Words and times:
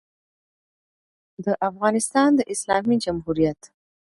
د 1.45 1.47
افغانستان 1.69 2.29
د 2.35 2.41
اسلامي 2.53 2.97
جمهوریت 3.05 3.61